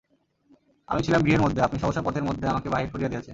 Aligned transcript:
আমি 0.87 1.01
ছিলাম 1.03 1.21
গৃহের 1.23 1.41
মধ্যে, 1.41 1.61
আপনি 1.61 1.77
সহসা 1.79 2.01
পথের 2.01 2.23
মধ্যে 2.23 2.45
আমাকে 2.47 2.69
বাহির 2.69 2.89
করিয়া 2.91 3.09
দিয়াছেন। 3.09 3.29